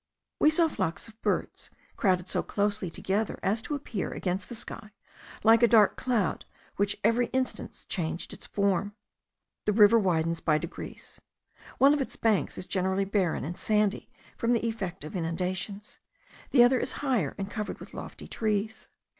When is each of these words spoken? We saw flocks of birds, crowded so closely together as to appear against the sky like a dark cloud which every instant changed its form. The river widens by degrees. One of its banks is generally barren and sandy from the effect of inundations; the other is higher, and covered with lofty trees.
We 0.39 0.49
saw 0.49 0.67
flocks 0.67 1.07
of 1.07 1.21
birds, 1.21 1.69
crowded 1.95 2.27
so 2.27 2.41
closely 2.41 2.89
together 2.89 3.39
as 3.43 3.61
to 3.61 3.75
appear 3.75 4.09
against 4.09 4.49
the 4.49 4.55
sky 4.55 4.89
like 5.43 5.61
a 5.61 5.67
dark 5.67 5.95
cloud 5.95 6.43
which 6.77 6.97
every 7.03 7.27
instant 7.27 7.85
changed 7.87 8.33
its 8.33 8.47
form. 8.47 8.95
The 9.65 9.73
river 9.73 9.99
widens 9.99 10.39
by 10.39 10.57
degrees. 10.57 11.21
One 11.77 11.93
of 11.93 12.01
its 12.01 12.15
banks 12.15 12.57
is 12.57 12.65
generally 12.65 13.05
barren 13.05 13.43
and 13.45 13.55
sandy 13.55 14.09
from 14.39 14.53
the 14.53 14.65
effect 14.67 15.03
of 15.03 15.15
inundations; 15.15 15.99
the 16.49 16.63
other 16.63 16.79
is 16.79 16.93
higher, 17.05 17.35
and 17.37 17.51
covered 17.51 17.79
with 17.79 17.93
lofty 17.93 18.27
trees. 18.27 18.87